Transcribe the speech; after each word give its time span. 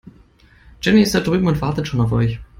Jenny 0.81 1.03
ist 1.03 1.13
da 1.13 1.19
drüben 1.19 1.45
und 1.47 1.61
wartet 1.61 1.87
schon 1.87 2.01
auf 2.01 2.11
euch. 2.11 2.39